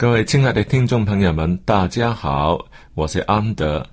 [0.00, 2.58] 各位亲爱的听众朋友们，大家好，
[2.94, 3.86] 我是安德，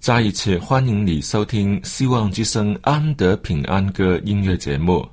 [0.00, 5.08] 再一次欢迎你收听《希望之声·安德平安歌》音乐节目。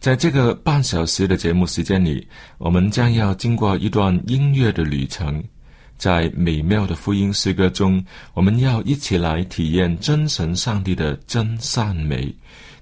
[0.00, 5.44] 在这个半小时的节目时间里，我们将要经过一段音乐的旅程，
[5.98, 8.02] 在美妙的福音诗歌中，
[8.32, 12.34] 我们要一起来体验真神上帝的真善美，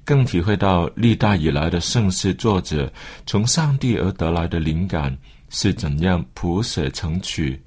[0.05, 2.89] 更体会到历代以来的盛世作者
[3.27, 5.13] 从上帝而得来的灵感。
[5.55, 7.63] 是怎样谱写成曲，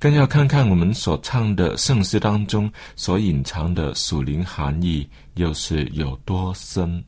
[0.00, 7.02] 更要看看我们所唱的圣诗当中所隐藏的属灵含义，又是有多深。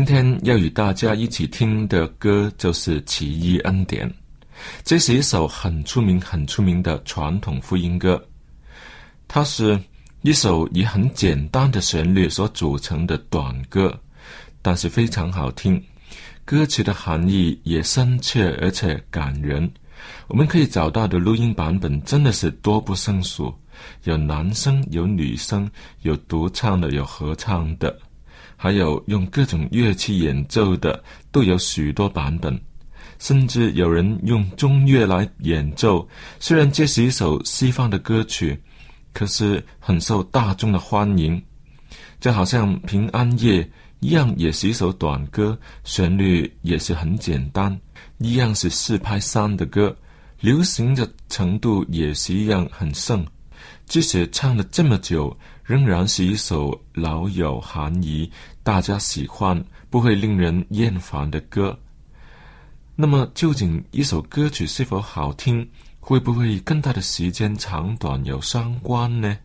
[0.00, 4.08] 今天要与大家一起听的歌就是《奇异恩典》，
[4.82, 8.18] 这是一首很出名、很出名的传统福音歌。
[9.28, 9.78] 它是
[10.22, 13.94] 一首以很简单的旋律所组成的短歌，
[14.62, 15.78] 但是非常好听。
[16.46, 19.70] 歌词的含义也深切而且感人。
[20.28, 23.54] 我们可以找到的录音版本真的是多不胜数，
[24.04, 25.70] 有男生、有女生，
[26.00, 27.94] 有独唱的，有合唱的。
[28.62, 31.02] 还有用各种乐器演奏的，
[31.32, 32.60] 都有许多版本，
[33.18, 36.06] 甚至有人用中乐来演奏。
[36.38, 38.60] 虽然这是一首西方的歌曲，
[39.14, 41.42] 可是很受大众的欢迎。
[42.20, 43.66] 就好像平安夜
[44.00, 47.74] 一样，也是一首短歌，旋律也是很简单，
[48.18, 49.96] 一样是四拍三的歌，
[50.38, 53.26] 流行的程度也是一样很盛。
[53.86, 55.34] 即使唱了这么久，
[55.70, 58.28] 仍然是一首老有含义、
[58.64, 61.78] 大家喜欢、不会令人厌烦的歌。
[62.96, 65.70] 那么，究竟一首歌曲是否好听，
[66.00, 69.38] 会不会跟它的时间长短有相关呢？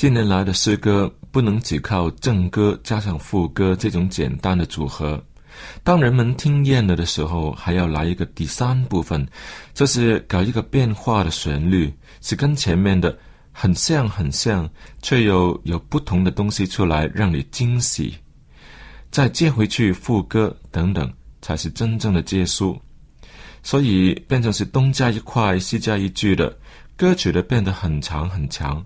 [0.00, 5.22] 近年来的诗歌不能只靠正歌加上副歌这种简单的组合，
[5.84, 9.28] 当人们听厌了的时候，还要来一个第三部分，
[9.74, 11.92] 就是搞一个变化的旋律，
[12.22, 13.14] 是跟前面的
[13.52, 14.66] 很像很像，
[15.02, 18.16] 却又有不同的东西出来让你惊喜，
[19.10, 22.80] 再接回去副歌等等，才是真正的结束。
[23.62, 26.58] 所以变成是东加一块西加一句的
[26.96, 28.82] 歌曲的变得很长很长。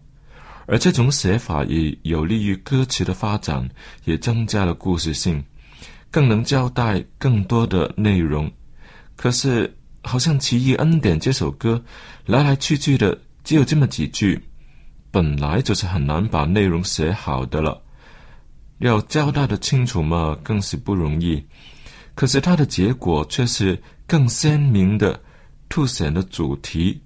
[0.66, 3.68] 而这种写法也有利于歌词的发展，
[4.04, 5.42] 也增加了故事性，
[6.10, 8.50] 更能交代更多的内容。
[9.16, 11.82] 可是，好像《奇异恩典》这首歌
[12.26, 14.42] 来来去去的只有这么几句，
[15.10, 17.80] 本来就是很难把内容写好的了。
[18.78, 21.42] 要交代的清楚嘛，更是不容易。
[22.14, 25.20] 可是它的结果却是更鲜明的
[25.68, 27.00] 凸显了主题，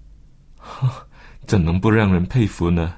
[1.46, 2.94] 怎能不让人佩服呢？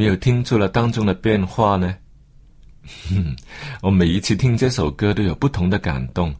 [0.00, 1.94] 没有听出了当中的变化呢？
[3.84, 6.34] 我每一次听这首歌都有不同的感动。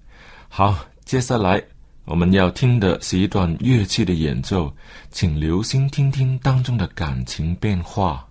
[0.48, 1.62] 好，接下来
[2.06, 4.74] 我们要听的是一段乐器的演奏，
[5.10, 8.26] 请留心听听当中的感情变化。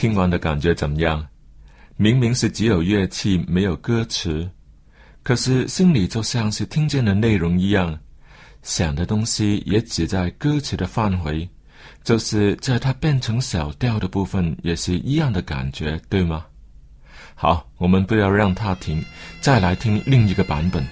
[0.00, 1.22] 听完的感觉怎么样？
[1.98, 4.50] 明明是只有乐器没有歌词，
[5.22, 7.98] 可是心里就像是听见的内容一样，
[8.62, 11.46] 想的东西也只在歌词的范围，
[12.02, 16.46] 就是在它变成小调的部分也是一样的感觉，对吗？
[17.34, 19.04] 好，我们不要让它停，
[19.42, 20.82] 再来听另一个版本。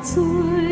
[0.00, 0.67] 最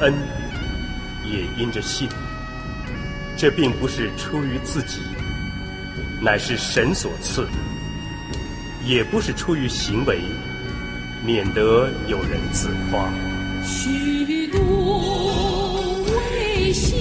[0.00, 0.14] 恩，
[1.24, 2.08] 也因着信。
[3.36, 5.00] 这并不是出于自己，
[6.20, 7.44] 乃是神所赐；
[8.84, 10.20] 也不是出于行为，
[11.24, 13.08] 免得有人自夸。
[13.64, 16.98] 许多危险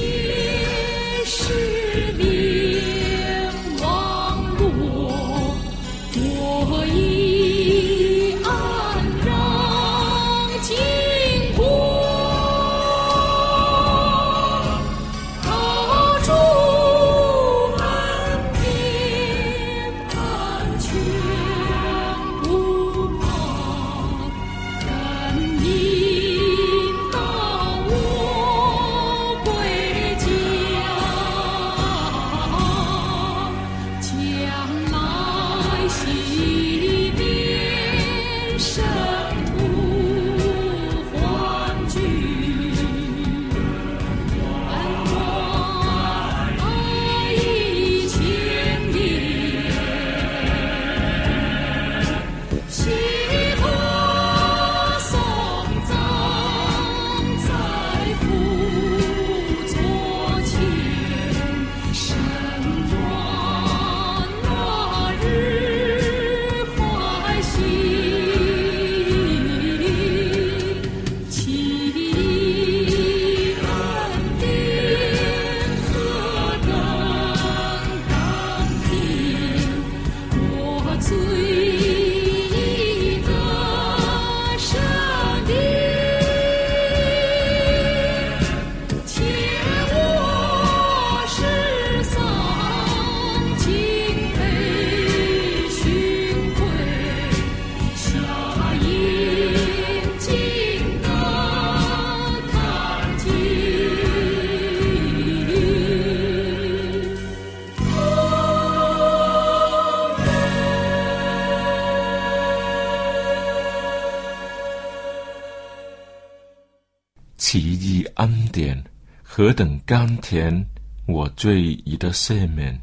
[117.37, 118.83] 奇异恩典
[119.21, 120.65] 何等甘甜，
[121.05, 122.77] 我罪已得赦免。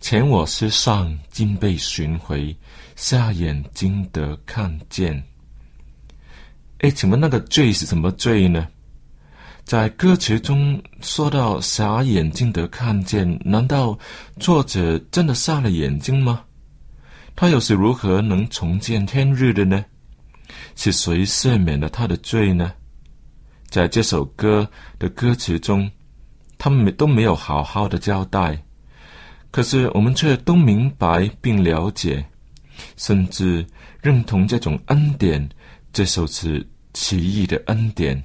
[0.00, 2.54] 前我世上竟被寻回，
[2.94, 5.22] 下眼睛得看见。
[6.80, 8.68] 哎，请问那个罪是什么罪呢？
[9.64, 13.98] 在歌词中说到瞎眼睛得看见，难道
[14.38, 16.44] 作者真的瞎了眼睛吗？
[17.34, 19.84] 他又是如何能重见天日的呢？
[20.76, 22.72] 是谁赦免了他的罪呢？
[23.70, 25.88] 在这首歌的歌词中，
[26.58, 28.60] 他们都没有好好的交代，
[29.52, 32.24] 可是我们却都明白并了解，
[32.96, 33.64] 甚至
[34.02, 35.48] 认同这种恩典，
[35.92, 38.20] 这首词奇异的恩典。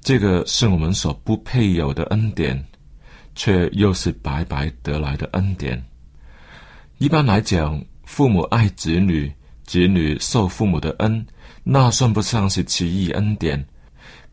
[0.00, 2.64] 这个是我们所不配有的恩典，
[3.34, 5.82] 却又是白白得来的恩典。
[6.98, 9.32] 一般来讲，父母爱子女，
[9.64, 11.26] 子女受父母的恩，
[11.64, 13.66] 那算不上是奇异恩典。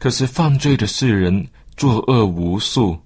[0.01, 2.99] 可是犯罪的世人作恶无数，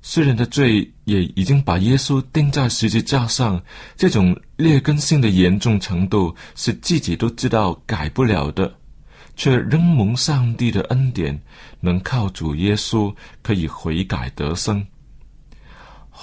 [0.00, 3.60] 世人的罪也已经把耶稣钉在十字架上，
[3.96, 8.72] 这种劣根性的严重程度是自己都知道改不了的，
[9.34, 11.36] 却仍蒙上帝的恩典，
[11.80, 14.86] 能靠主耶稣可以悔改得生。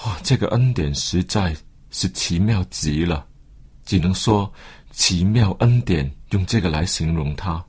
[0.06, 1.54] 哇、这个恩典实在
[1.90, 3.26] 是奇妙极了，
[3.84, 4.50] 只能说
[4.90, 7.62] 奇妙恩典，用这个来形容它。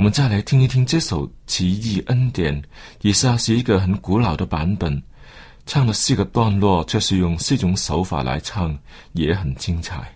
[0.00, 2.62] 我们再来听一听这首《奇异恩典》，
[3.02, 5.02] 以下是一个很古老的版本，
[5.66, 8.78] 唱了四个段落，却是用四种手法来唱，
[9.12, 10.10] 也很精彩。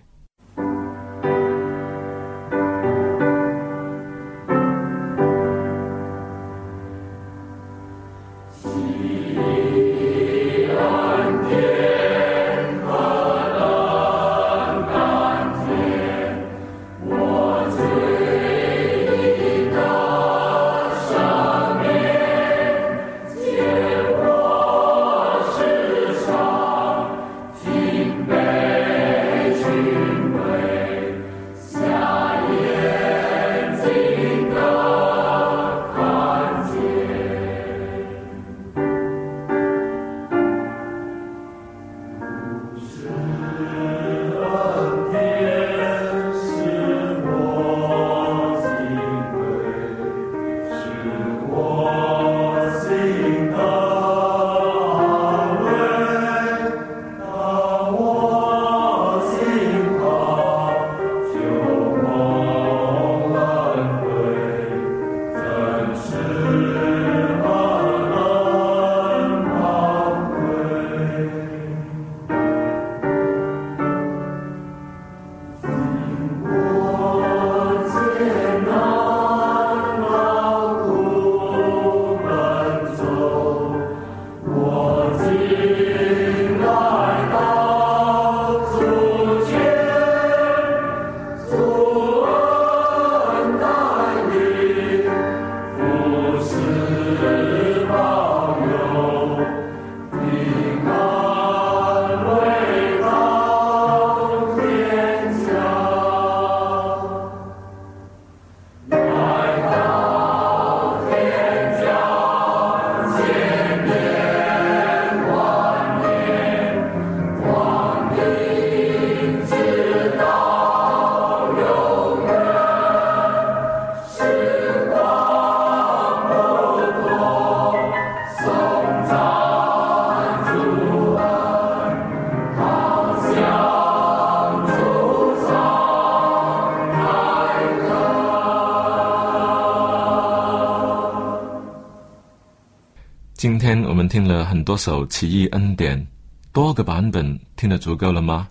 [144.08, 146.06] 听了很多首奇异恩典，
[146.52, 148.48] 多个版本，听得足够了吗？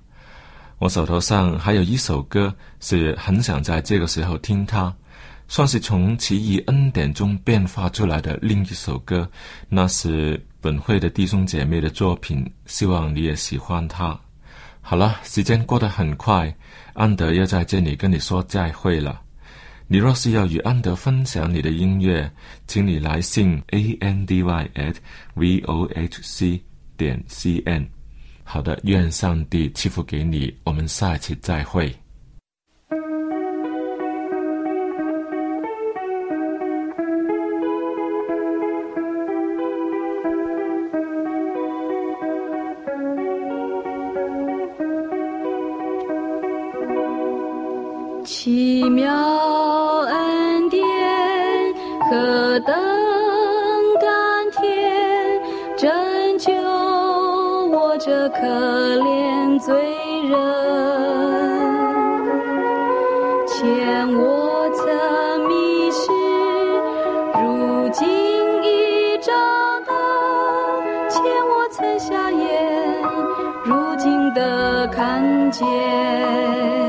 [0.79, 4.93] 我手头上还有一首歌，是很想在这个时候听它，
[5.47, 9.29] 算是从奇异恩典中变化出来的另一首歌，
[9.69, 14.19] 那是本会的弟兄姐妹的作品，希望你也喜欢它。
[14.81, 16.53] 好了，时间过得很快，
[16.93, 19.21] 安德要在这里跟你说再会了。
[19.87, 22.31] 你若是要与安德分享你的音乐，
[22.67, 24.95] 请你来信 a n d y at
[25.35, 26.61] v o h c
[26.97, 27.87] 点 c n。
[28.43, 31.93] 好的，愿上帝赐福给你，我们下期再会。
[74.87, 76.82] 看见。